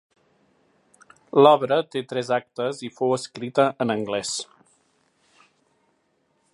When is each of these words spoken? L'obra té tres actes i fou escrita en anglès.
L'obra 1.41 1.77
té 1.95 2.01
tres 2.13 2.31
actes 2.37 2.81
i 2.89 2.91
fou 3.01 3.13
escrita 3.19 3.67
en 3.87 3.97
anglès. 3.97 4.33